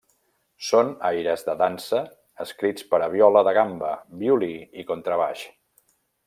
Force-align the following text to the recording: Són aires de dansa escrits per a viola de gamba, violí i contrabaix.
Són 0.67 0.87
aires 1.09 1.45
de 1.49 1.53
dansa 1.59 1.99
escrits 2.45 2.87
per 2.95 3.01
a 3.03 3.11
viola 3.17 3.45
de 3.49 3.55
gamba, 3.59 3.93
violí 4.25 4.53
i 4.85 4.91
contrabaix. 4.93 5.47